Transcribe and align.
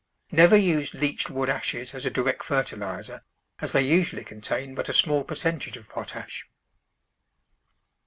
Never 0.31 0.57
use 0.57 0.95
leached 0.95 1.29
wood 1.29 1.47
ashes 1.47 1.93
as 1.93 2.07
a 2.07 2.09
direct 2.09 2.41
fertiliser, 2.43 3.21
as 3.59 3.71
they 3.71 3.83
usually 3.83 4.23
contain 4.23 4.73
but 4.73 4.89
a 4.89 4.93
small 4.93 5.23
per 5.23 5.35
centage 5.35 5.77
of 5.77 5.87
potash. 5.87 6.47